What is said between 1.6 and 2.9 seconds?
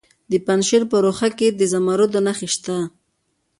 زمرد نښې شته.